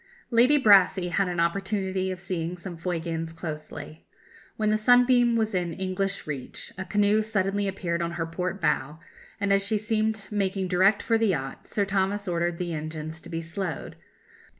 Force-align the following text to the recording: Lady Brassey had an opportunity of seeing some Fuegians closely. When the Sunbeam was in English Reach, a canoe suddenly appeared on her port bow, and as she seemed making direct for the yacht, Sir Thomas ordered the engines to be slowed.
Lady 0.31 0.57
Brassey 0.57 1.09
had 1.11 1.27
an 1.27 1.39
opportunity 1.39 2.09
of 2.09 2.19
seeing 2.19 2.57
some 2.57 2.75
Fuegians 2.75 3.31
closely. 3.35 4.03
When 4.57 4.71
the 4.71 4.75
Sunbeam 4.75 5.35
was 5.35 5.53
in 5.53 5.73
English 5.73 6.25
Reach, 6.25 6.73
a 6.75 6.83
canoe 6.85 7.21
suddenly 7.21 7.67
appeared 7.67 8.01
on 8.01 8.13
her 8.13 8.25
port 8.25 8.59
bow, 8.59 8.97
and 9.39 9.53
as 9.53 9.63
she 9.63 9.77
seemed 9.77 10.27
making 10.31 10.69
direct 10.69 11.03
for 11.03 11.19
the 11.19 11.27
yacht, 11.27 11.67
Sir 11.67 11.85
Thomas 11.85 12.27
ordered 12.27 12.57
the 12.57 12.73
engines 12.73 13.21
to 13.21 13.29
be 13.29 13.43
slowed. 13.43 13.95